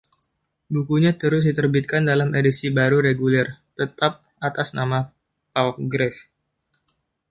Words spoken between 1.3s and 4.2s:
diterbitkan dalam edisi baru reguler; tetap